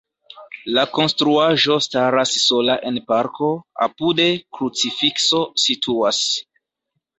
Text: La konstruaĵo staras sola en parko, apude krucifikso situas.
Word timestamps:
La 0.77 0.85
konstruaĵo 0.95 1.77
staras 1.87 2.31
sola 2.45 2.79
en 2.91 2.97
parko, 3.13 3.51
apude 3.87 4.27
krucifikso 4.59 5.45
situas. 5.69 6.27